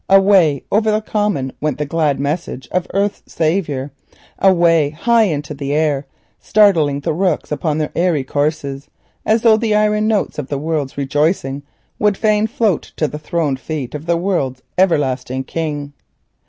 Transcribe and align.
Away 0.09 0.63
over 0.71 0.89
the 0.89 0.99
common 1.01 1.53
went 1.61 1.77
the 1.77 1.85
glad 1.85 2.19
message 2.19 2.67
of 2.71 2.87
Earth's 2.91 3.21
Saviour, 3.31 3.91
away 4.39 4.89
high 4.89 5.25
into 5.25 5.53
the 5.53 5.73
air, 5.75 6.07
startling 6.39 7.01
the 7.01 7.13
rooks 7.13 7.51
upon 7.51 7.77
their 7.77 7.91
airy 7.95 8.23
courses, 8.23 8.87
as 9.27 9.43
though 9.43 9.57
the 9.57 9.75
iron 9.75 10.07
notes 10.07 10.39
of 10.39 10.47
the 10.47 10.57
World's 10.57 10.97
rejoicing 10.97 11.61
would 11.99 12.17
fain 12.17 12.47
float 12.47 12.93
to 12.95 13.07
the 13.07 13.19
throned 13.19 13.59
feet 13.59 13.93
of 13.93 14.07
the 14.07 14.17
World's 14.17 14.63
Everlasting 14.75 15.43
King. 15.43 15.93